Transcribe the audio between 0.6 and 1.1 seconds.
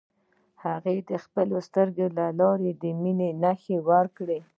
هغې